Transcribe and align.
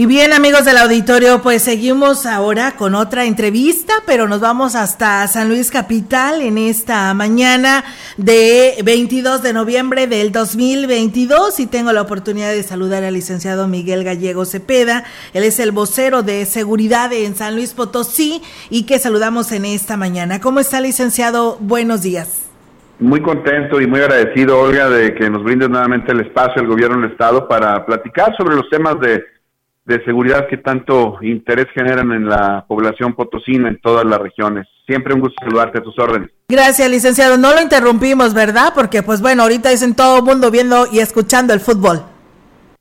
Y 0.00 0.06
bien, 0.06 0.32
amigos 0.32 0.64
del 0.64 0.78
auditorio, 0.78 1.42
pues 1.42 1.62
seguimos 1.62 2.24
ahora 2.24 2.72
con 2.78 2.94
otra 2.94 3.26
entrevista, 3.26 3.92
pero 4.06 4.26
nos 4.28 4.40
vamos 4.40 4.74
hasta 4.74 5.26
San 5.26 5.50
Luis 5.50 5.70
Capital 5.70 6.40
en 6.40 6.56
esta 6.56 7.12
mañana 7.12 7.84
de 8.16 8.76
22 8.82 9.42
de 9.42 9.52
noviembre 9.52 10.06
del 10.06 10.32
2022 10.32 11.60
y 11.60 11.66
tengo 11.66 11.92
la 11.92 12.00
oportunidad 12.00 12.48
de 12.48 12.62
saludar 12.62 13.04
al 13.04 13.12
licenciado 13.12 13.68
Miguel 13.68 14.02
Gallego 14.02 14.46
Cepeda. 14.46 15.04
Él 15.34 15.44
es 15.44 15.60
el 15.60 15.70
vocero 15.70 16.22
de 16.22 16.46
seguridad 16.46 17.12
en 17.12 17.34
San 17.34 17.54
Luis 17.54 17.74
Potosí 17.74 18.40
y 18.70 18.86
que 18.86 18.98
saludamos 18.98 19.52
en 19.52 19.66
esta 19.66 19.98
mañana. 19.98 20.40
¿Cómo 20.40 20.60
está, 20.60 20.80
licenciado? 20.80 21.58
Buenos 21.60 22.00
días. 22.00 22.48
Muy 23.00 23.20
contento 23.20 23.82
y 23.82 23.86
muy 23.86 24.00
agradecido, 24.00 24.60
Olga, 24.60 24.88
de 24.88 25.14
que 25.14 25.28
nos 25.28 25.44
brinde 25.44 25.68
nuevamente 25.68 26.12
el 26.12 26.20
espacio 26.20 26.62
el 26.62 26.68
gobierno 26.68 27.02
del 27.02 27.10
Estado 27.10 27.46
para 27.46 27.84
platicar 27.84 28.34
sobre 28.38 28.56
los 28.56 28.66
temas 28.70 28.98
de 28.98 29.39
de 29.90 30.04
seguridad 30.04 30.46
que 30.46 30.56
tanto 30.56 31.18
interés 31.20 31.66
generan 31.74 32.12
en 32.12 32.28
la 32.28 32.64
población 32.68 33.14
potosina 33.14 33.68
en 33.68 33.80
todas 33.80 34.04
las 34.04 34.20
regiones. 34.20 34.68
Siempre 34.86 35.14
un 35.14 35.20
gusto 35.20 35.44
saludarte 35.44 35.78
a 35.78 35.82
tus 35.82 35.98
órdenes. 35.98 36.30
Gracias, 36.48 36.88
licenciado. 36.88 37.36
No 37.36 37.52
lo 37.52 37.60
interrumpimos, 37.60 38.32
¿verdad? 38.32 38.72
Porque, 38.74 39.02
pues 39.02 39.20
bueno, 39.20 39.42
ahorita 39.42 39.68
dicen 39.70 39.96
todo 39.96 40.18
el 40.18 40.24
mundo 40.24 40.50
viendo 40.50 40.86
y 40.92 41.00
escuchando 41.00 41.52
el 41.52 41.60
fútbol. 41.60 42.02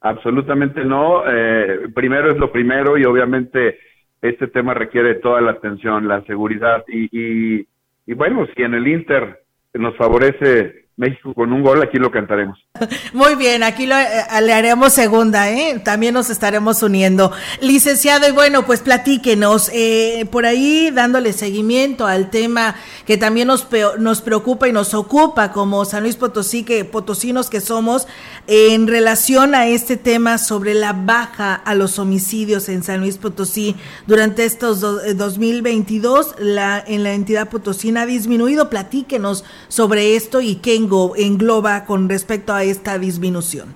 Absolutamente 0.01 0.85
no. 0.85 1.23
Eh, 1.27 1.89
primero 1.95 2.31
es 2.31 2.37
lo 2.37 2.51
primero 2.51 2.97
y 2.97 3.05
obviamente 3.05 3.79
este 4.21 4.47
tema 4.47 4.75
requiere 4.75 5.15
toda 5.15 5.41
la 5.41 5.51
atención, 5.51 6.07
la 6.07 6.21
seguridad. 6.25 6.83
Y, 6.87 7.09
y, 7.11 7.67
y 8.05 8.13
bueno, 8.13 8.47
si 8.55 8.61
en 8.61 8.75
el 8.75 8.87
Inter 8.87 9.41
nos 9.73 9.97
favorece 9.97 10.85
México 10.95 11.33
con 11.33 11.51
un 11.53 11.63
gol, 11.63 11.81
aquí 11.81 11.97
lo 11.97 12.11
cantaremos. 12.11 12.63
Muy 13.13 13.35
bien, 13.35 13.63
aquí 13.63 13.85
lo, 13.85 13.97
eh, 13.97 14.25
le 14.41 14.53
haremos 14.53 14.93
segunda, 14.93 15.49
¿eh? 15.49 15.81
También 15.83 16.13
nos 16.13 16.29
estaremos 16.29 16.81
uniendo. 16.83 17.31
Licenciado, 17.61 18.27
y 18.27 18.31
bueno, 18.31 18.65
pues 18.65 18.81
platíquenos, 18.81 19.69
eh, 19.73 20.27
por 20.31 20.45
ahí 20.45 20.91
dándole 20.91 21.33
seguimiento 21.33 22.07
al 22.07 22.29
tema 22.29 22.75
que 23.05 23.17
también 23.17 23.47
nos, 23.47 23.67
nos 23.97 24.21
preocupa 24.21 24.67
y 24.67 24.71
nos 24.71 24.93
ocupa 24.93 25.51
como 25.51 25.85
San 25.85 26.03
Luis 26.03 26.15
Potosí, 26.15 26.63
que 26.63 26.85
potosinos 26.85 27.49
que 27.49 27.61
somos, 27.61 28.07
en 28.47 28.87
relación 28.87 29.55
a 29.55 29.67
este 29.67 29.97
tema 29.97 30.37
sobre 30.37 30.73
la 30.73 30.93
baja 30.93 31.55
a 31.55 31.75
los 31.75 31.99
homicidios 31.99 32.69
en 32.69 32.83
San 32.83 32.99
Luis 32.99 33.17
Potosí. 33.17 33.75
Durante 34.07 34.45
estos 34.45 34.81
2022, 34.81 36.27
eh, 36.27 36.33
la, 36.39 36.83
en 36.85 37.03
la 37.03 37.13
entidad 37.13 37.49
potosina 37.49 38.01
ha 38.01 38.05
disminuido. 38.05 38.69
Platíquenos 38.69 39.43
sobre 39.67 40.15
esto 40.15 40.41
y 40.41 40.55
qué 40.55 40.75
engloba 40.75 41.85
con 41.85 42.09
respecto 42.09 42.53
a 42.53 42.63
esta 42.69 42.97
disminución? 42.97 43.75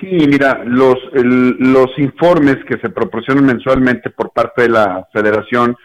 Sí, 0.00 0.26
mira, 0.26 0.62
los, 0.64 0.96
los 1.12 1.98
informes 1.98 2.56
que 2.66 2.78
se 2.78 2.88
proporcionan 2.88 3.44
mensualmente 3.44 4.08
por 4.08 4.30
parte 4.30 4.62
de 4.62 4.68
la 4.70 5.06
Federación, 5.12 5.76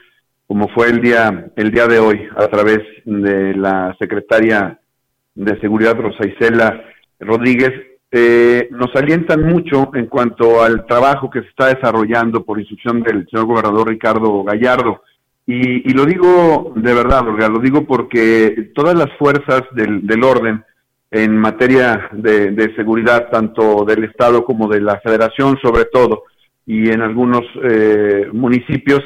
como 0.47 0.69
fue 0.69 0.89
el 0.89 1.01
día, 1.01 1.51
el 1.57 1.71
día 1.71 1.87
de 1.87 1.99
hoy, 1.99 2.21
a 2.37 2.47
través 2.47 2.79
de 3.03 3.53
la 3.53 3.93
secretaria 3.99 4.79
de 5.35 5.59
Seguridad 5.59 5.97
Rosa 5.97 6.25
Isela 6.25 6.81
Rodríguez, 7.19 7.73
eh, 8.11 8.69
nos 8.71 8.95
alientan 8.95 9.43
mucho 9.43 9.91
en 9.93 10.05
cuanto 10.05 10.63
al 10.63 10.85
trabajo 10.85 11.29
que 11.29 11.41
se 11.41 11.47
está 11.47 11.67
desarrollando 11.67 12.45
por 12.45 12.59
instrucción 12.59 13.03
del 13.03 13.27
señor 13.29 13.45
gobernador 13.45 13.89
Ricardo 13.89 14.43
Gallardo. 14.43 15.03
Y, 15.47 15.91
lo 15.93 16.05
digo 16.05 16.71
de 16.77 16.93
verdad, 16.93 17.27
Olga, 17.27 17.49
lo 17.49 17.59
digo 17.59 17.85
porque 17.85 18.71
todas 18.73 18.95
las 18.95 19.11
fuerzas 19.17 19.63
del 19.73 20.23
orden 20.23 20.63
en 21.11 21.37
materia 21.37 22.09
de, 22.13 22.73
seguridad, 22.75 23.29
tanto 23.29 23.83
del 23.83 24.05
Estado 24.05 24.45
como 24.45 24.69
de 24.69 24.79
la 24.79 24.99
Federación, 25.01 25.59
sobre 25.61 25.85
todo, 25.85 26.23
y 26.65 26.89
en 26.89 27.01
algunos 27.01 27.41
eh, 27.63 28.29
municipios, 28.31 29.01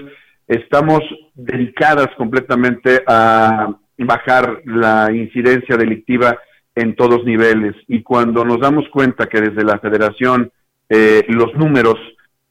estamos 0.47 0.99
dedicadas 1.33 2.09
completamente 2.15 3.03
a 3.07 3.75
bajar 3.97 4.61
la 4.65 5.11
incidencia 5.11 5.77
delictiva 5.77 6.37
en 6.75 6.95
todos 6.95 7.25
niveles. 7.25 7.75
Y 7.87 8.03
cuando 8.03 8.45
nos 8.45 8.59
damos 8.59 8.87
cuenta 8.89 9.25
que 9.25 9.41
desde 9.41 9.63
la 9.63 9.79
Federación 9.79 10.51
eh, 10.89 11.25
los 11.29 11.55
números 11.55 11.95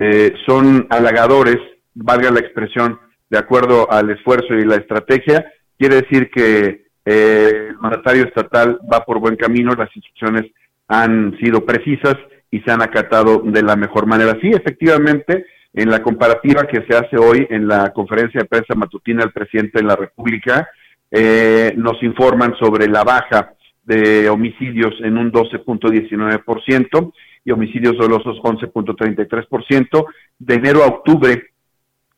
eh, 0.01 0.35
son 0.47 0.89
halagadores, 0.91 1.59
valga 1.95 2.33
la 2.33 2.41
expresión, 2.41 2.99
de 3.31 3.39
acuerdo 3.39 3.91
al 3.91 4.11
esfuerzo 4.11 4.55
y 4.55 4.65
la 4.65 4.77
estrategia, 4.77 5.45
quiere 5.79 6.03
decir 6.03 6.31
que 6.31 6.84
eh, 7.05 7.69
el 7.71 7.79
mandatario 7.79 8.25
estatal 8.25 8.79
va 8.91 9.05
por 9.05 9.19
buen 9.19 9.37
camino, 9.37 9.75
las 9.75 9.95
instrucciones 9.95 10.51
han 10.89 11.37
sido 11.39 11.65
precisas 11.65 12.17
y 12.51 12.61
se 12.61 12.71
han 12.71 12.83
acatado 12.83 13.43
de 13.45 13.63
la 13.63 13.77
mejor 13.77 14.07
manera. 14.07 14.37
Sí, 14.41 14.49
efectivamente, 14.49 15.45
en 15.73 15.91
la 15.91 16.03
comparativa 16.03 16.67
que 16.67 16.85
se 16.89 16.97
hace 16.97 17.17
hoy 17.19 17.47
en 17.51 17.67
la 17.67 17.93
conferencia 17.93 18.41
de 18.41 18.47
prensa 18.47 18.75
matutina 18.75 19.23
del 19.23 19.33
presidente 19.33 19.81
de 19.81 19.85
la 19.85 19.97
República, 19.97 20.69
eh, 21.11 21.73
nos 21.77 22.03
informan 22.03 22.55
sobre 22.59 22.87
la 22.87 23.05
baja 23.05 23.55
de 23.85 24.29
homicidios 24.29 24.95
en 25.01 25.19
un 25.19 25.31
12.19% 25.33 27.13
y 27.45 27.51
homicidios 27.51 27.97
dolosos 27.99 28.39
11.33%. 28.39 30.07
De 30.39 30.55
enero 30.55 30.83
a 30.83 30.87
octubre 30.87 31.51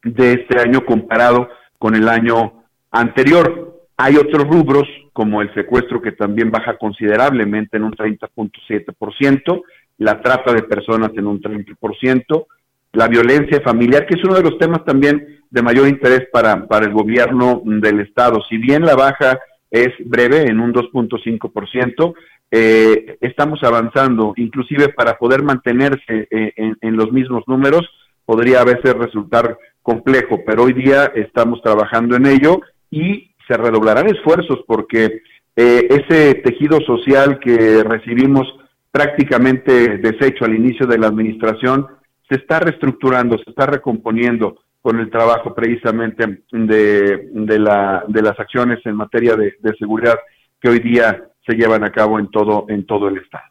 de 0.03 0.33
este 0.33 0.61
año 0.61 0.85
comparado 0.85 1.49
con 1.79 1.95
el 1.95 2.09
año 2.09 2.65
anterior. 2.91 3.75
Hay 3.99 4.17
otros 4.17 4.45
rubros, 4.45 4.87
como 5.12 5.41
el 5.41 5.53
secuestro, 5.55 6.03
que 6.03 6.12
también 6.12 6.51
baja 6.51 6.77
considerablemente 6.77 7.79
en 7.79 7.84
un 7.84 7.93
30.7%, 7.93 9.62
la 9.99 10.21
trata 10.21 10.53
de 10.53 10.62
personas 10.62 11.12
en 11.17 11.27
un 11.27 11.41
30%, 11.41 12.47
la 12.93 13.09
violencia 13.09 13.61
familiar, 13.62 14.06
que 14.06 14.19
es 14.19 14.25
uno 14.25 14.35
de 14.35 14.43
los 14.43 14.59
temas 14.59 14.85
también 14.85 15.41
de 15.51 15.62
mayor 15.62 15.89
interés 15.89 16.29
para, 16.31 16.67
para 16.67 16.87
el 16.87 16.93
gobierno 16.93 17.62
del 17.65 18.01
Estado. 18.01 18.43
Si 18.49 18.59
bien 18.59 18.83
la 18.85 18.95
baja 18.95 19.39
es 19.71 19.89
breve, 20.05 20.43
en 20.43 20.61
un 20.61 20.75
2.5%, 20.75 22.15
eh, 22.51 23.17
estamos 23.21 23.62
avanzando, 23.62 24.35
inclusive 24.37 24.91
para 24.91 25.17
poder 25.17 25.43
mantenerse 25.43 26.29
eh, 26.31 26.53
en, 26.56 26.77
en, 26.81 26.97
los 26.97 27.11
mismos 27.12 27.45
números, 27.47 27.89
podría 28.25 28.61
a 28.61 28.65
veces 28.65 28.93
resultar 28.95 29.59
complejo, 29.83 30.43
pero 30.47 30.65
hoy 30.65 30.73
día 30.73 31.12
estamos 31.15 31.62
trabajando 31.62 32.17
en 32.17 32.27
ello 32.27 32.61
y 32.91 33.31
se 33.47 33.57
redoblarán 33.57 34.09
esfuerzos 34.09 34.61
porque 34.67 35.23
eh, 35.55 35.87
ese 35.89 36.34
tejido 36.34 36.81
social 36.81 37.39
que 37.39 37.83
recibimos 37.84 38.47
prácticamente 38.91 39.99
deshecho 39.99 40.45
al 40.45 40.55
inicio 40.55 40.87
de 40.87 40.99
la 40.99 41.09
administración 41.09 41.87
se 42.29 42.37
está 42.37 42.61
reestructurando, 42.61 43.37
se 43.39 43.51
está 43.51 43.67
recomponiendo 43.67 44.59
con 44.81 45.01
el 45.01 45.11
trabajo 45.11 45.55
precisamente 45.55 46.43
de, 46.53 47.29
de, 47.33 47.59
la, 47.59 48.05
de 48.06 48.23
las 48.23 48.39
acciones 48.39 48.79
en 48.85 48.95
materia 48.95 49.35
de, 49.35 49.53
seguridad 49.79 50.15
que 50.61 50.69
hoy 50.69 50.79
día 50.79 51.25
se 51.45 51.56
llevan 51.56 51.85
a 51.85 51.91
cabo 51.91 52.19
en 52.19 52.31
todo, 52.31 52.67
en 52.69 52.87
todo 52.87 53.09
el 53.09 53.19
Estado. 53.19 53.45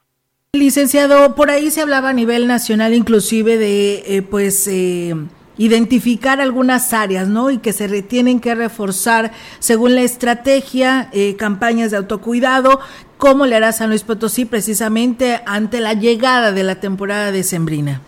Licenciado, 0.53 1.35
por 1.35 1.49
ahí 1.49 1.71
se 1.71 1.81
hablaba 1.81 2.09
a 2.09 2.13
nivel 2.13 2.47
nacional 2.47 2.93
inclusive 2.93 3.57
de, 3.57 3.95
eh, 4.07 4.21
pues, 4.21 4.67
eh, 4.67 5.13
identificar 5.57 6.41
algunas 6.41 6.93
áreas, 6.93 7.27
¿no? 7.27 7.51
Y 7.51 7.59
que 7.59 7.73
se 7.73 8.01
tienen 8.01 8.39
que 8.39 8.55
reforzar 8.55 9.31
según 9.59 9.95
la 9.95 10.01
estrategia, 10.01 11.09
eh, 11.13 11.35
campañas 11.37 11.91
de 11.91 11.97
autocuidado, 11.97 12.79
¿cómo 13.17 13.45
le 13.45 13.55
hará 13.55 13.71
San 13.71 13.89
Luis 13.89 14.03
Potosí 14.03 14.45
precisamente 14.45 15.39
ante 15.45 15.79
la 15.79 15.93
llegada 15.93 16.51
de 16.51 16.63
la 16.63 16.79
temporada 16.79 17.31
de 17.31 17.43
Sembrina? 17.43 18.01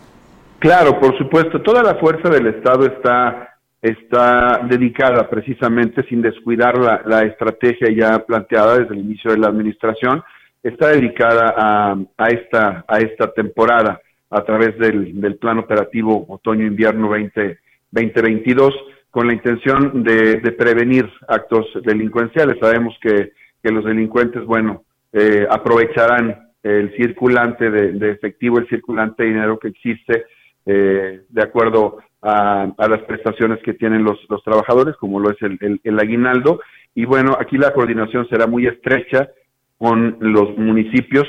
Claro, 0.60 1.00
por 1.00 1.18
supuesto, 1.18 1.62
toda 1.62 1.84
la 1.84 1.96
fuerza 1.96 2.30
del 2.30 2.48
Estado 2.48 2.88
está, 2.88 3.58
está 3.82 4.62
dedicada 4.68 5.30
precisamente, 5.30 6.04
sin 6.10 6.22
descuidar 6.22 6.78
la, 6.78 7.02
la 7.06 7.22
estrategia 7.24 7.90
ya 7.96 8.20
planteada 8.26 8.80
desde 8.80 8.96
el 8.96 9.02
inicio 9.02 9.32
de 9.32 9.38
la 9.38 9.48
administración, 9.48 10.24
está 10.64 10.88
dedicada 10.88 11.54
a, 11.56 11.96
a, 12.18 12.28
esta, 12.30 12.84
a 12.88 12.98
esta 12.98 13.32
temporada 13.32 14.02
a 14.30 14.44
través 14.44 14.78
del, 14.78 15.20
del 15.20 15.36
Plan 15.38 15.60
Operativo 15.60 16.26
Otoño-Invierno 16.28 17.10
2022 17.10 18.74
con 19.10 19.28
la 19.28 19.34
intención 19.34 20.04
de, 20.04 20.52
prevenir 20.52 21.10
actos 21.28 21.66
delincuenciales. 21.84 22.58
Sabemos 22.60 22.96
que, 23.02 23.32
que 23.64 23.72
los 23.72 23.86
delincuentes, 23.86 24.46
bueno, 24.46 24.84
eh, 25.14 25.48
aprovecharán 25.50 26.52
el 26.62 26.96
circulante 26.98 27.72
de, 27.72 28.12
efectivo, 28.12 28.60
el 28.60 28.68
circulante 28.68 29.24
de 29.24 29.30
dinero 29.30 29.58
que 29.58 29.70
existe, 29.70 30.26
eh, 30.66 31.22
de 31.30 31.42
acuerdo 31.42 31.98
a, 32.22 32.68
las 32.78 33.02
prestaciones 33.04 33.60
que 33.64 33.74
tienen 33.74 34.04
los, 34.04 34.20
los 34.30 34.44
trabajadores, 34.44 34.96
como 34.98 35.20
lo 35.20 35.32
es 35.32 35.42
el, 35.42 35.80
el 35.84 36.00
aguinaldo. 36.00 36.60
Y 36.94 37.06
bueno, 37.06 37.38
aquí 37.40 37.58
la 37.58 37.74
coordinación 37.74 38.28
será 38.28 38.48
muy 38.48 38.68
estrecha 38.68 39.30
con 39.78 40.18
los 40.20 40.58
municipios 40.58 41.26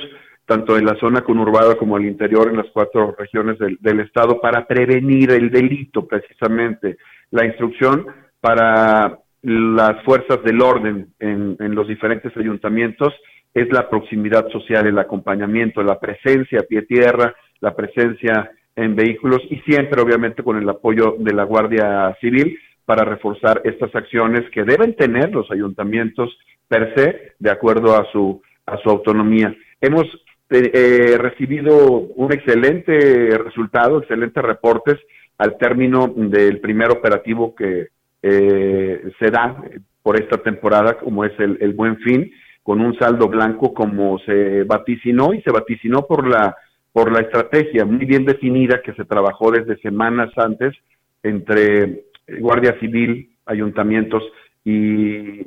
tanto 0.49 0.79
en 0.79 0.87
la 0.87 0.97
zona 0.99 1.21
conurbada 1.21 1.75
como 1.75 1.97
al 1.97 2.07
interior, 2.07 2.49
en 2.49 2.57
las 2.57 2.71
cuatro 2.73 3.15
regiones 3.19 3.59
del, 3.59 4.01
Estado, 4.01 4.41
para 4.41 4.67
prevenir 4.67 5.31
el 5.31 5.51
delito 5.51 6.07
precisamente. 6.07 6.97
La 7.31 7.45
instrucción 7.45 8.07
para 8.41 9.19
las 9.43 10.03
fuerzas 10.05 10.43
del 10.43 10.63
orden 10.63 11.09
en, 11.19 11.75
los 11.75 11.87
diferentes 11.87 12.35
ayuntamientos 12.35 13.13
es 13.53 13.71
la 13.71 13.91
proximidad 13.91 14.49
social, 14.49 14.87
el 14.87 14.99
acompañamiento, 14.99 15.83
la 15.83 16.01
presencia 16.01 16.61
a 16.61 16.63
pie 16.63 16.81
tierra, 16.83 17.35
la 17.61 17.77
presencia 17.77 18.51
en 18.75 18.97
vehículos 18.97 19.43
y 19.51 19.57
siempre 19.71 20.01
obviamente 20.01 20.43
con 20.43 20.57
el 20.57 20.69
apoyo 20.69 21.17
de 21.19 21.35
la 21.35 21.45
Guardia 21.45 22.17
Civil 22.23 22.59
para 22.87 23.05
reforzar 23.05 23.61
estas 23.65 23.95
acciones 23.95 24.49
que 24.51 24.65
deben 24.65 24.97
tener 24.97 25.31
los 25.31 25.51
ayuntamientos 25.51 26.31
per 26.69 26.95
se 26.97 27.33
de 27.39 27.51
acuerdo 27.51 27.95
a 27.97 28.11
su 28.13 28.41
a 28.65 28.77
su 28.79 28.91
autonomía. 28.91 29.55
Hemos 29.81 30.07
eh, 30.51 31.17
recibido 31.19 31.89
un 31.89 32.33
excelente 32.33 33.37
resultado, 33.39 33.99
excelentes 33.99 34.43
reportes 34.43 34.99
al 35.37 35.59
término 35.59 36.09
del 36.09 36.61
primer 36.61 36.91
operativo 36.91 37.55
que 37.55 37.89
eh, 38.23 39.13
se 39.19 39.31
da 39.31 39.63
por 40.03 40.21
esta 40.21 40.39
temporada, 40.39 40.99
como 40.99 41.25
es 41.25 41.39
el, 41.39 41.59
el 41.61 41.75
Buen 41.75 41.99
Fin, 41.99 42.31
con 42.63 42.81
un 42.81 42.99
saldo 42.99 43.29
blanco 43.29 43.73
como 43.73 44.19
se 44.21 44.65
vaticinó 44.65 45.33
y 45.35 45.43
se 45.43 45.51
vaticinó 45.51 46.07
por 46.07 46.27
la 46.27 46.57
por 46.93 47.13
la 47.13 47.21
estrategia 47.21 47.85
muy 47.85 48.07
bien 48.07 48.25
definida 48.25 48.81
que 48.83 48.93
se 48.95 49.05
trabajó 49.05 49.53
desde 49.53 49.81
semanas 49.81 50.31
antes 50.37 50.75
entre 51.23 52.05
Guardia 52.41 52.79
Civil, 52.81 53.31
ayuntamientos 53.47 54.23
y 54.65 55.47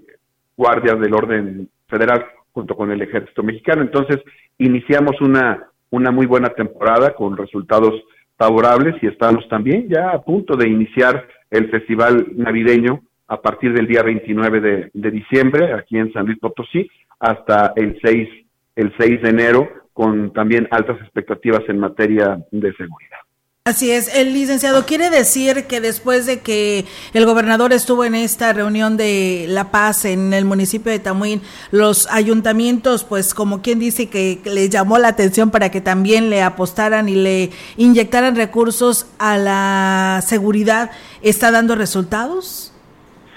guardias 0.55 0.99
del 0.99 1.13
orden 1.13 1.69
federal 1.87 2.25
junto 2.53 2.75
con 2.75 2.91
el 2.91 3.01
ejército 3.01 3.43
mexicano. 3.43 3.81
Entonces, 3.81 4.17
iniciamos 4.57 5.19
una, 5.21 5.67
una 5.89 6.11
muy 6.11 6.25
buena 6.25 6.49
temporada 6.49 7.13
con 7.13 7.37
resultados 7.37 7.93
favorables 8.37 8.95
y 9.03 9.07
estamos 9.07 9.47
también 9.49 9.87
ya 9.87 10.09
a 10.09 10.21
punto 10.21 10.55
de 10.55 10.67
iniciar 10.67 11.27
el 11.51 11.69
festival 11.69 12.27
navideño 12.35 13.01
a 13.27 13.41
partir 13.41 13.73
del 13.73 13.87
día 13.87 14.03
29 14.03 14.89
de, 14.93 15.11
diciembre 15.11 15.73
aquí 15.73 15.97
en 15.97 16.11
San 16.11 16.25
Luis 16.25 16.39
Potosí 16.39 16.89
hasta 17.19 17.73
el 17.75 17.99
6, 18.03 18.29
el 18.75 18.93
6 18.97 19.21
de 19.21 19.29
enero 19.29 19.69
con 19.93 20.33
también 20.33 20.67
altas 20.71 20.99
expectativas 21.01 21.61
en 21.67 21.79
materia 21.79 22.43
de 22.51 22.73
seguridad. 22.73 23.19
Así 23.63 23.91
es, 23.91 24.17
el 24.17 24.33
licenciado 24.33 24.87
quiere 24.87 25.11
decir 25.11 25.67
que 25.67 25.81
después 25.81 26.25
de 26.25 26.39
que 26.39 26.85
el 27.13 27.27
gobernador 27.27 27.73
estuvo 27.73 28.03
en 28.03 28.15
esta 28.15 28.53
reunión 28.53 28.97
de 28.97 29.45
La 29.47 29.69
Paz 29.69 30.03
en 30.05 30.33
el 30.33 30.45
municipio 30.45 30.91
de 30.91 30.97
Tamuín, 30.97 31.41
los 31.71 32.11
ayuntamientos, 32.11 33.03
pues 33.03 33.35
como 33.35 33.61
quien 33.61 33.77
dice 33.77 34.09
que 34.09 34.39
le 34.45 34.67
llamó 34.67 34.97
la 34.97 35.09
atención 35.09 35.51
para 35.51 35.69
que 35.69 35.79
también 35.79 36.31
le 36.31 36.41
apostaran 36.41 37.07
y 37.07 37.13
le 37.13 37.51
inyectaran 37.77 38.35
recursos 38.35 39.05
a 39.19 39.37
la 39.37 40.21
seguridad, 40.23 40.89
¿está 41.21 41.51
dando 41.51 41.75
resultados? 41.75 42.73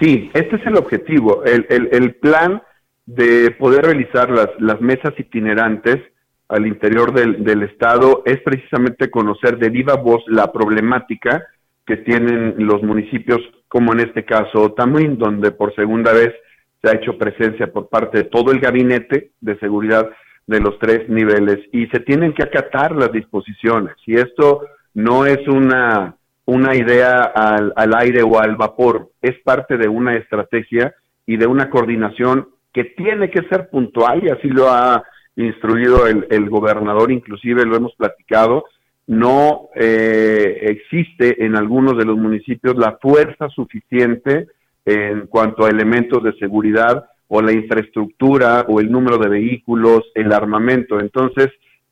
Sí, 0.00 0.30
este 0.32 0.56
es 0.56 0.66
el 0.66 0.78
objetivo, 0.78 1.44
el, 1.44 1.66
el, 1.68 1.90
el 1.92 2.14
plan 2.14 2.62
de 3.04 3.50
poder 3.50 3.84
realizar 3.84 4.30
las, 4.30 4.48
las 4.58 4.80
mesas 4.80 5.12
itinerantes 5.18 6.00
al 6.48 6.66
interior 6.66 7.12
del, 7.12 7.62
Estado 7.62 8.22
es 8.24 8.40
precisamente 8.42 9.10
conocer 9.10 9.58
de 9.58 9.70
viva 9.70 9.94
voz 9.94 10.22
la 10.26 10.52
problemática 10.52 11.46
que 11.86 11.96
tienen 11.98 12.54
los 12.58 12.82
municipios, 12.82 13.40
como 13.68 13.92
en 13.92 14.00
este 14.00 14.24
caso 14.24 14.72
Tamuín, 14.72 15.18
donde 15.18 15.50
por 15.50 15.74
segunda 15.74 16.12
vez 16.12 16.34
se 16.82 16.90
ha 16.90 16.94
hecho 16.94 17.16
presencia 17.16 17.72
por 17.72 17.88
parte 17.88 18.18
de 18.18 18.24
todo 18.24 18.52
el 18.52 18.60
gabinete 18.60 19.30
de 19.40 19.58
seguridad 19.58 20.10
de 20.46 20.60
los 20.60 20.78
tres 20.78 21.08
niveles 21.08 21.58
y 21.72 21.86
se 21.86 22.00
tienen 22.00 22.34
que 22.34 22.42
acatar 22.42 22.92
las 22.92 23.10
disposiciones. 23.10 23.94
Y 24.06 24.16
esto 24.16 24.62
no 24.92 25.24
es 25.24 25.46
una, 25.48 26.16
una 26.44 26.76
idea 26.76 27.22
al, 27.22 27.72
al 27.74 27.94
aire 27.96 28.22
o 28.22 28.38
al 28.38 28.56
vapor, 28.56 29.10
es 29.22 29.38
parte 29.42 29.78
de 29.78 29.88
una 29.88 30.16
estrategia 30.16 30.94
y 31.26 31.38
de 31.38 31.46
una 31.46 31.70
coordinación 31.70 32.48
que 32.72 32.84
tiene 32.84 33.30
que 33.30 33.48
ser 33.48 33.70
puntual 33.70 34.24
y 34.24 34.28
así 34.28 34.48
lo 34.48 34.68
ha 34.68 35.04
instruido 35.36 36.06
el, 36.06 36.48
gobernador, 36.48 37.10
inclusive 37.10 37.64
lo 37.64 37.76
hemos 37.76 37.94
platicado, 37.96 38.64
no 39.06 39.68
eh, 39.74 40.60
existe 40.62 41.44
en 41.44 41.56
algunos 41.56 41.98
de 41.98 42.04
los 42.04 42.16
municipios 42.16 42.76
la 42.76 42.98
fuerza 43.00 43.48
suficiente 43.48 44.46
en 44.84 45.26
cuanto 45.26 45.64
a 45.64 45.70
elementos 45.70 46.22
de 46.22 46.32
seguridad 46.34 47.06
o 47.28 47.42
la 47.42 47.52
infraestructura 47.52 48.64
o 48.68 48.80
el 48.80 48.90
número 48.90 49.18
de 49.18 49.28
vehículos, 49.28 50.04
el 50.14 50.32
armamento. 50.32 51.00
Entonces, 51.00 51.48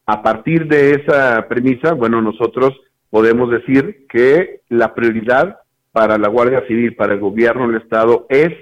a 0.06 0.22
partir 0.22 0.66
de 0.66 0.92
esa 0.92 1.46
premisa, 1.48 1.94
bueno, 1.94 2.22
nosotros 2.22 2.80
podemos 3.10 3.50
decir 3.50 4.06
que 4.08 4.60
la 4.68 4.94
prioridad 4.94 5.58
para 5.90 6.16
la 6.16 6.28
Guardia 6.28 6.66
Civil, 6.66 6.94
para 6.96 7.14
el 7.14 7.20
gobierno 7.20 7.66
del 7.66 7.82
Estado, 7.82 8.26
es 8.28 8.52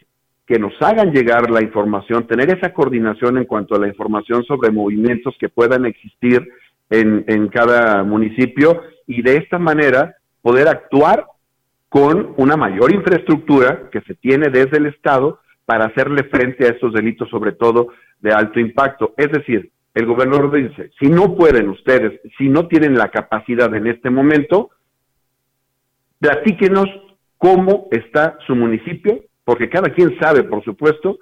que 0.50 0.58
nos 0.58 0.72
hagan 0.82 1.12
llegar 1.12 1.48
la 1.48 1.62
información, 1.62 2.26
tener 2.26 2.50
esa 2.50 2.72
coordinación 2.72 3.38
en 3.38 3.44
cuanto 3.44 3.76
a 3.76 3.78
la 3.78 3.86
información 3.86 4.42
sobre 4.42 4.72
movimientos 4.72 5.36
que 5.38 5.48
puedan 5.48 5.86
existir 5.86 6.44
en, 6.90 7.24
en 7.28 7.46
cada 7.46 8.02
municipio 8.02 8.82
y 9.06 9.22
de 9.22 9.36
esta 9.36 9.60
manera 9.60 10.16
poder 10.42 10.66
actuar 10.66 11.24
con 11.88 12.34
una 12.36 12.56
mayor 12.56 12.92
infraestructura 12.92 13.90
que 13.92 14.00
se 14.00 14.16
tiene 14.16 14.48
desde 14.48 14.78
el 14.78 14.86
Estado 14.86 15.38
para 15.66 15.84
hacerle 15.84 16.24
frente 16.24 16.66
a 16.66 16.70
estos 16.70 16.94
delitos, 16.94 17.30
sobre 17.30 17.52
todo 17.52 17.90
de 18.18 18.32
alto 18.32 18.58
impacto. 18.58 19.14
Es 19.16 19.30
decir, 19.30 19.70
el 19.94 20.04
gobernador 20.04 20.50
dice, 20.50 20.90
si 20.98 21.06
no 21.06 21.36
pueden 21.36 21.68
ustedes, 21.68 22.20
si 22.36 22.48
no 22.48 22.66
tienen 22.66 22.96
la 22.96 23.12
capacidad 23.12 23.72
en 23.72 23.86
este 23.86 24.10
momento, 24.10 24.70
platíquenos 26.18 26.86
cómo 27.38 27.86
está 27.92 28.36
su 28.48 28.56
municipio 28.56 29.29
porque 29.50 29.68
cada 29.68 29.92
quien 29.92 30.16
sabe, 30.20 30.44
por 30.44 30.62
supuesto, 30.62 31.18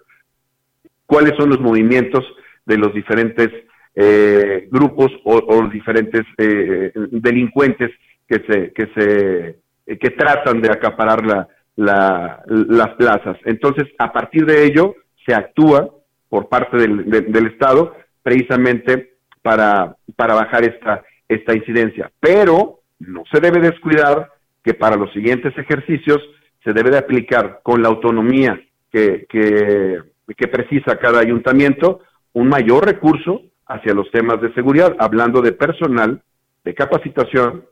cuáles 1.07 1.33
son 1.39 1.49
los 1.49 1.61
movimientos 1.61 2.23
de 2.67 2.77
los 2.77 2.93
diferentes 2.93 3.49
eh, 3.95 4.69
grupos 4.71 5.11
o, 5.25 5.63
los 5.63 5.73
diferentes 5.73 6.27
eh, 6.37 6.93
delincuentes 6.95 7.91
que 8.29 8.45
se 8.47 8.73
que 8.75 8.87
se 8.95 9.97
que 9.97 10.11
tratan 10.11 10.61
de 10.61 10.71
acaparar 10.71 11.25
la, 11.25 12.43
las 12.45 12.89
plazas. 12.99 13.39
Entonces, 13.47 13.89
a 13.99 14.13
partir 14.13 14.45
de 14.45 14.67
ello, 14.67 14.95
se 15.27 15.35
actúa 15.35 15.89
por 16.29 16.51
parte 16.51 16.77
del, 16.77 17.09
del 17.09 17.47
Estado 17.47 17.97
precisamente 18.23 19.15
para, 19.41 19.97
para 20.17 20.35
bajar 20.35 20.65
esta, 20.65 21.03
esta 21.27 21.55
incidencia. 21.55 22.13
Pero 22.21 22.81
no 22.99 23.23
se 23.33 23.41
debe 23.41 23.59
descuidar 23.61 24.31
que 24.63 24.75
para 24.75 24.97
los 24.97 25.11
siguientes 25.15 25.57
ejercicios 25.57 26.21
se 26.65 26.73
debe 26.73 26.91
de 26.91 26.99
aplicar 26.99 27.61
con 27.63 27.83
la 27.83 27.89
autonomía 27.89 28.61
que, 28.91 29.27
que, 29.29 30.49
precisa 30.49 30.97
cada 30.97 31.21
ayuntamiento 31.21 32.01
un 32.33 32.49
mayor 32.49 32.87
recurso 32.87 33.43
hacia 33.67 33.95
los 33.95 34.11
temas 34.11 34.41
de 34.41 34.53
seguridad, 34.55 34.97
hablando 34.99 35.43
de 35.43 35.53
personal, 35.53 36.23
de 36.65 36.75
capacitación, 36.75 37.65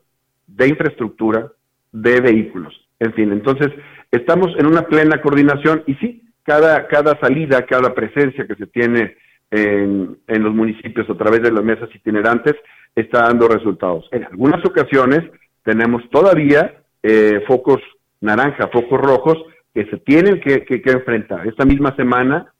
de 0.46 0.68
infraestructura, 0.68 1.52
de 1.92 2.20
vehículos. 2.20 2.74
En 3.00 3.12
fin, 3.14 3.32
entonces 3.32 3.68
estamos 4.10 4.48
en 4.58 4.66
una 4.66 4.82
plena 4.82 5.20
coordinación 5.20 5.82
y 5.86 5.94
sí, 5.94 6.22
cada, 6.42 6.86
cada 6.86 7.18
salida, 7.18 7.64
cada 7.66 7.94
presencia 7.94 8.46
que 8.46 8.54
se 8.54 8.66
tiene 8.66 9.16
en, 9.50 10.18
en 10.26 10.42
los 10.42 10.54
municipios 10.54 11.08
a 11.08 11.14
través 11.14 11.42
de 11.42 11.52
las 11.52 11.64
mesas 11.64 11.88
itinerantes 11.94 12.54
está 12.94 13.22
dando 13.22 13.48
resultados. 13.48 14.08
En 14.12 14.24
algunas 14.24 14.64
ocasiones 14.64 15.20
tenemos 15.62 16.08
todavía 16.10 16.82
eh, 17.02 17.42
focos 17.46 17.80
naranja, 18.20 18.68
focos 18.68 19.00
rojos 19.00 19.38
que 19.74 19.84
se 19.86 19.98
tienen 19.98 20.40
que, 20.40 20.64
enfrentar. 20.84 21.46
Esta 21.46 21.64
misma 21.64 21.94
semana 21.96 22.52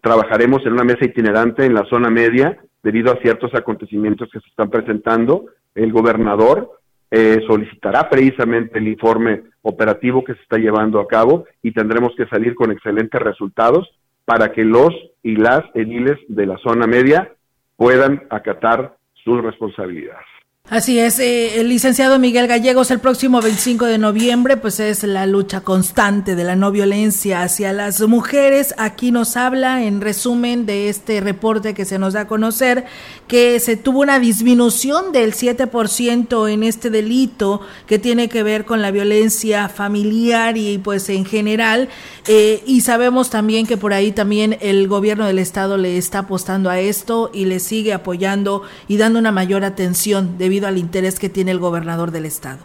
trabajaremos 0.00 0.64
en 0.64 0.74
una 0.74 0.84
mesa 0.84 1.04
itinerante 1.04 1.64
en 1.64 1.74
la 1.74 1.84
zona 1.86 2.08
media 2.10 2.56
debido 2.82 3.12
a 3.12 3.20
ciertos 3.20 3.54
acontecimientos 3.54 4.28
que 4.32 4.40
se 4.40 4.48
están 4.48 4.70
presentando. 4.70 5.46
El 5.74 5.92
gobernador 5.92 6.78
eh, 7.10 7.40
solicitará 7.46 8.08
precisamente 8.08 8.78
el 8.78 8.88
informe 8.88 9.42
operativo 9.62 10.24
que 10.24 10.34
se 10.34 10.42
está 10.42 10.58
llevando 10.58 11.00
a 11.00 11.08
cabo 11.08 11.46
y 11.62 11.72
tendremos 11.72 12.14
que 12.16 12.26
salir 12.26 12.54
con 12.54 12.70
excelentes 12.70 13.20
resultados 13.20 13.88
para 14.24 14.52
que 14.52 14.64
los 14.64 14.90
y 15.22 15.36
las 15.36 15.62
ediles 15.74 16.18
de 16.28 16.46
la 16.46 16.58
zona 16.58 16.86
media 16.86 17.32
puedan 17.76 18.22
acatar 18.30 18.96
sus 19.24 19.42
responsabilidades. 19.42 20.31
Así 20.72 20.98
es, 20.98 21.18
eh, 21.18 21.60
el 21.60 21.68
licenciado 21.68 22.18
Miguel 22.18 22.46
Gallegos, 22.46 22.90
el 22.90 22.98
próximo 22.98 23.42
25 23.42 23.84
de 23.84 23.98
noviembre, 23.98 24.56
pues 24.56 24.80
es 24.80 25.02
la 25.02 25.26
lucha 25.26 25.60
constante 25.60 26.34
de 26.34 26.44
la 26.44 26.56
no 26.56 26.70
violencia 26.72 27.42
hacia 27.42 27.74
las 27.74 28.00
mujeres. 28.00 28.74
Aquí 28.78 29.10
nos 29.10 29.36
habla, 29.36 29.84
en 29.84 30.00
resumen, 30.00 30.64
de 30.64 30.88
este 30.88 31.20
reporte 31.20 31.74
que 31.74 31.84
se 31.84 31.98
nos 31.98 32.14
da 32.14 32.22
a 32.22 32.26
conocer, 32.26 32.86
que 33.28 33.60
se 33.60 33.76
tuvo 33.76 34.00
una 34.00 34.18
disminución 34.18 35.12
del 35.12 35.34
7% 35.34 36.50
en 36.50 36.62
este 36.62 36.88
delito 36.88 37.60
que 37.86 37.98
tiene 37.98 38.30
que 38.30 38.42
ver 38.42 38.64
con 38.64 38.80
la 38.80 38.90
violencia 38.90 39.68
familiar 39.68 40.56
y 40.56 40.78
pues 40.78 41.10
en 41.10 41.26
general. 41.26 41.90
Eh, 42.26 42.62
y 42.66 42.80
sabemos 42.80 43.28
también 43.28 43.66
que 43.66 43.76
por 43.76 43.92
ahí 43.92 44.10
también 44.10 44.56
el 44.62 44.88
gobierno 44.88 45.26
del 45.26 45.38
estado 45.38 45.76
le 45.76 45.98
está 45.98 46.20
apostando 46.20 46.70
a 46.70 46.80
esto 46.80 47.30
y 47.34 47.44
le 47.44 47.60
sigue 47.60 47.92
apoyando 47.92 48.62
y 48.88 48.96
dando 48.96 49.18
una 49.18 49.32
mayor 49.32 49.64
atención 49.64 50.38
debido 50.38 50.61
al 50.66 50.78
interés 50.78 51.18
que 51.18 51.28
tiene 51.28 51.50
el 51.50 51.58
gobernador 51.58 52.10
del 52.10 52.26
estado. 52.26 52.60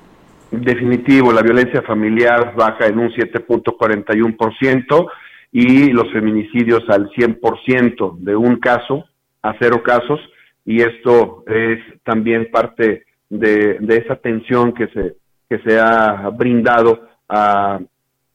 Definitivo, 0.51 1.33
la 1.33 1.41
violencia 1.41 1.81
familiar 1.81 2.53
baja 2.55 2.87
en 2.87 2.99
un 2.99 3.09
7.41% 3.09 5.07
y 5.51 5.89
los 5.91 6.11
feminicidios 6.11 6.83
al 6.89 7.09
100% 7.09 8.17
de 8.19 8.35
un 8.35 8.57
caso 8.57 9.05
a 9.41 9.55
cero 9.59 9.81
casos 9.83 10.19
y 10.65 10.81
esto 10.81 11.43
es 11.47 11.79
también 12.03 12.49
parte 12.51 13.05
de, 13.29 13.79
esa 13.89 14.13
atención 14.13 14.73
que 14.73 14.87
se, 14.87 15.15
que 15.49 15.59
se 15.59 15.79
ha 15.79 16.29
brindado 16.29 17.07
a, 17.29 17.79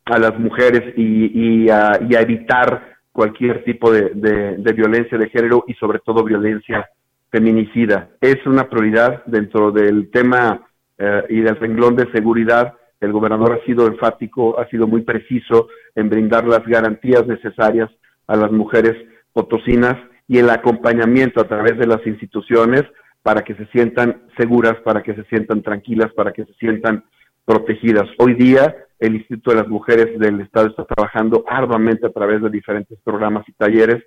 a 0.05 0.19
las 0.19 0.39
mujeres 0.39 0.95
y, 0.97 1.69
a, 1.69 1.93
evitar 2.11 2.97
cualquier 3.13 3.65
tipo 3.65 3.93
de, 3.93 4.11
de, 4.15 4.73
violencia 4.73 5.19
de 5.19 5.29
género 5.29 5.65
y 5.67 5.75
sobre 5.75 5.99
todo 6.01 6.25
violencia 6.25 6.89
feminicida. 7.33 8.11
Es 8.21 8.47
una 8.47 8.69
prioridad 8.69 9.25
dentro 9.25 9.73
del 9.73 10.11
tema 10.11 10.69
eh, 10.99 11.23
y 11.31 11.41
del 11.41 11.57
renglón 11.57 11.97
de 11.97 12.13
seguridad. 12.13 12.75
El 13.01 13.11
gobernador 13.11 13.59
ha 13.59 13.67
sido 13.67 13.87
enfático, 13.87 14.61
ha 14.61 14.69
sido 14.69 14.87
muy 14.87 15.01
preciso 15.01 15.69
en 15.97 16.11
brindar 16.11 16.47
las 16.47 16.65
garantías 16.65 17.27
necesarias 17.27 17.91
a 18.27 18.37
las 18.37 18.53
mujeres 18.53 18.95
potosinas 19.33 19.97
y 20.29 20.39
el 20.39 20.51
acompañamiento 20.51 21.41
a 21.41 21.49
través 21.49 21.79
de 21.79 21.87
las 21.87 22.07
instituciones 22.07 22.85
para 23.23 23.43
que 23.43 23.55
se 23.55 23.67
sientan 23.67 24.23
seguras, 24.37 24.77
para 24.85 25.03
que 25.03 25.15
se 25.15 25.25
sientan 25.25 25.63
tranquilas, 25.63 26.13
para 26.13 26.33
que 26.33 26.45
se 26.45 26.53
sientan 26.55 27.05
protegidas. 27.45 28.09
Hoy 28.19 28.35
día 28.35 28.77
el 28.99 29.17
Instituto 29.17 29.51
de 29.51 29.57
las 29.57 29.69
Mujeres 29.69 30.19
del 30.19 30.41
Estado 30.41 30.69
está 30.69 30.85
trabajando 30.85 31.45
arduamente 31.49 32.07
a 32.07 32.13
través 32.13 32.43
de 32.43 32.51
diferentes 32.51 32.99
programas 33.03 33.49
y 33.49 33.53
talleres 33.53 34.05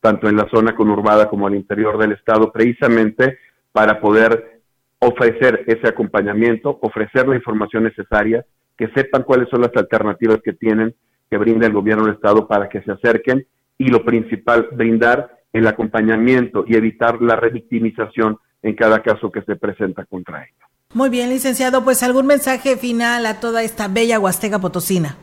tanto 0.00 0.28
en 0.28 0.36
la 0.36 0.48
zona 0.48 0.74
conurbada 0.74 1.28
como 1.28 1.46
al 1.46 1.54
interior 1.54 1.98
del 1.98 2.12
estado, 2.12 2.52
precisamente 2.52 3.38
para 3.72 4.00
poder 4.00 4.60
ofrecer 5.00 5.64
ese 5.66 5.88
acompañamiento, 5.88 6.78
ofrecer 6.82 7.26
la 7.26 7.36
información 7.36 7.84
necesaria, 7.84 8.44
que 8.76 8.88
sepan 8.88 9.24
cuáles 9.24 9.48
son 9.48 9.62
las 9.62 9.74
alternativas 9.74 10.40
que 10.44 10.52
tienen, 10.52 10.94
que 11.30 11.38
brinda 11.38 11.66
el 11.66 11.72
gobierno 11.72 12.04
del 12.04 12.14
estado 12.14 12.46
para 12.46 12.68
que 12.68 12.82
se 12.82 12.92
acerquen 12.92 13.46
y 13.78 13.88
lo 13.88 14.04
principal, 14.04 14.68
brindar 14.72 15.38
el 15.52 15.66
acompañamiento 15.66 16.64
y 16.66 16.76
evitar 16.76 17.20
la 17.20 17.36
revictimización 17.36 18.38
en 18.62 18.74
cada 18.74 19.02
caso 19.02 19.30
que 19.30 19.42
se 19.42 19.56
presenta 19.56 20.04
contra 20.04 20.44
ellos. 20.44 20.70
Muy 20.92 21.08
bien, 21.08 21.30
licenciado, 21.30 21.84
pues 21.84 22.02
algún 22.02 22.26
mensaje 22.26 22.76
final 22.76 23.24
a 23.26 23.40
toda 23.40 23.62
esta 23.62 23.88
bella 23.88 24.18
Huasteca 24.18 24.58
Potosina. 24.58 25.16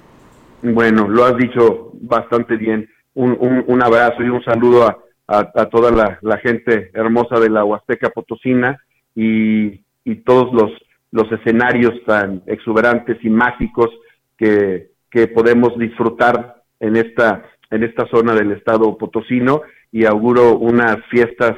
Bueno, 0.61 1.07
lo 1.07 1.25
has 1.25 1.37
dicho 1.37 1.91
bastante 2.01 2.55
bien 2.55 2.89
un, 3.17 3.63
un, 3.67 3.83
abrazo 3.83 4.23
y 4.23 4.29
un 4.29 4.43
saludo 4.43 4.87
a, 4.87 4.97
a, 5.27 5.65
toda 5.65 5.91
la, 6.21 6.37
gente 6.37 6.91
hermosa 6.93 7.39
de 7.39 7.49
la 7.49 7.65
Huasteca 7.65 8.09
Potosina 8.09 8.79
y, 9.15 9.81
y 10.05 10.15
todos 10.23 10.53
los, 10.53 10.71
los 11.11 11.31
escenarios 11.31 11.93
tan 12.05 12.43
exuberantes 12.45 13.17
y 13.23 13.29
mágicos 13.29 13.89
que, 14.37 14.91
que 15.09 15.27
podemos 15.27 15.77
disfrutar 15.79 16.61
en 16.79 16.95
esta, 16.95 17.43
en 17.71 17.83
esta 17.83 18.07
zona 18.07 18.35
del 18.35 18.51
estado 18.51 18.97
potosino. 18.97 19.61
Y 19.91 20.05
auguro 20.05 20.57
unas 20.57 20.97
fiestas 21.09 21.53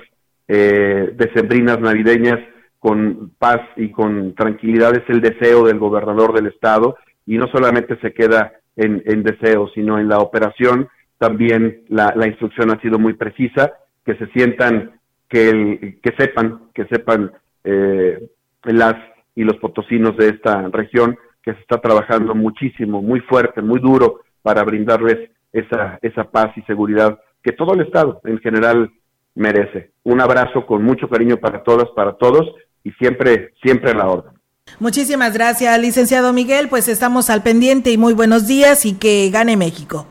eh, 0.47 1.11
decembrinas 1.15 1.81
navideñas 1.81 2.39
con 2.79 3.31
paz 3.37 3.59
y 3.75 3.91
con 3.91 4.33
tranquilidad. 4.33 4.95
Es 4.95 5.09
el 5.09 5.19
deseo 5.19 5.65
del 5.65 5.77
gobernador 5.77 6.33
del 6.33 6.47
estado. 6.47 6.95
Y 7.25 7.37
no 7.37 7.47
solamente 7.47 7.99
se 7.99 8.13
queda 8.13 8.53
en, 8.77 9.03
en 9.05 9.23
deseo, 9.23 9.67
sino 9.75 9.99
en 9.99 10.07
la 10.07 10.19
operación 10.19 10.87
también 11.19 11.83
la, 11.89 12.13
instrucción 12.25 12.71
ha 12.71 12.81
sido 12.81 12.97
muy 12.97 13.13
precisa, 13.13 13.73
que 14.05 14.15
se 14.15 14.27
sientan, 14.27 14.99
que, 15.29 15.49
el, 15.49 15.99
que 16.01 16.15
sepan, 16.17 16.61
que 16.73 16.85
sepan 16.85 17.31
eh, 17.63 18.29
las 18.63 18.95
y 19.35 19.43
los 19.43 19.57
potosinos 19.57 20.17
de 20.17 20.29
esta 20.29 20.67
región 20.69 21.17
que 21.43 21.53
se 21.53 21.59
está 21.59 21.79
trabajando 21.79 22.33
muchísimo, 22.33 23.01
muy 23.01 23.19
fuerte, 23.21 23.61
muy 23.61 23.79
duro 23.79 24.21
para 24.41 24.63
brindarles 24.63 25.29
esa, 25.53 25.99
esa 26.01 26.23
paz 26.23 26.51
y 26.57 26.61
seguridad 26.63 27.19
que 27.43 27.51
todo 27.51 27.73
el 27.73 27.81
Estado 27.81 28.19
en 28.23 28.39
general 28.39 28.89
merece. 29.35 29.91
Un 30.03 30.21
abrazo 30.21 30.65
con 30.65 30.83
mucho 30.83 31.07
cariño 31.09 31.37
para 31.37 31.63
todas, 31.63 31.89
para 31.95 32.13
todos 32.13 32.45
y 32.83 32.91
siempre, 32.93 33.53
siempre 33.61 33.91
a 33.91 33.95
la 33.95 34.07
orden. 34.07 34.33
Muchísimas 34.79 35.33
gracias, 35.33 35.79
licenciado 35.79 36.31
Miguel. 36.31 36.69
Pues 36.69 36.87
estamos 36.87 37.29
al 37.29 37.43
pendiente 37.43 37.91
y 37.91 37.97
muy 37.97 38.13
buenos 38.13 38.47
días 38.47 38.85
y 38.85 38.97
que 38.97 39.29
gane 39.31 39.57
México 39.57 40.05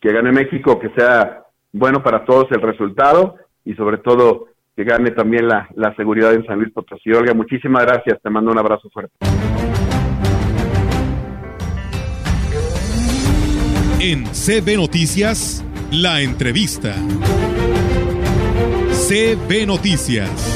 que 0.00 0.12
gane 0.12 0.32
México, 0.32 0.78
que 0.78 0.90
sea 0.90 1.44
bueno 1.72 2.02
para 2.02 2.24
todos 2.24 2.46
el 2.50 2.62
resultado 2.62 3.36
y 3.64 3.74
sobre 3.74 3.98
todo 3.98 4.48
que 4.76 4.84
gane 4.84 5.10
también 5.10 5.48
la, 5.48 5.68
la 5.74 5.94
seguridad 5.96 6.34
en 6.34 6.44
San 6.46 6.58
Luis 6.58 6.72
Potosí. 6.72 7.10
Olga, 7.12 7.32
muchísimas 7.34 7.84
gracias, 7.84 8.20
te 8.22 8.30
mando 8.30 8.52
un 8.52 8.58
abrazo 8.58 8.88
fuerte. 8.90 9.14
En 13.98 14.24
CB 14.24 14.76
Noticias, 14.76 15.64
la 15.90 16.20
entrevista. 16.20 16.94
CB 18.92 19.66
Noticias. 19.66 20.55